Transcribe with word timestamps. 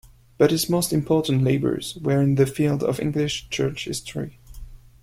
But 0.39 0.49
his 0.49 0.67
most 0.67 0.91
important 0.93 1.43
labours 1.43 1.95
were 2.01 2.23
in 2.23 2.33
the 2.33 2.47
field 2.47 2.81
of 2.81 2.99
English 2.99 3.51
church 3.51 3.85
history. 3.85 4.39